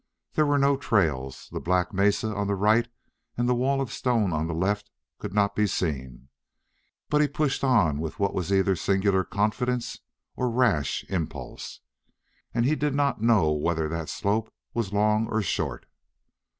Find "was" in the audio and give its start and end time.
8.33-8.51, 14.73-14.91